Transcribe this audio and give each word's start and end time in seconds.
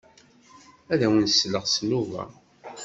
Ad 0.93 1.01
awen-sleɣ 1.05 1.63
s 1.67 1.75
nnuba. 1.83 2.23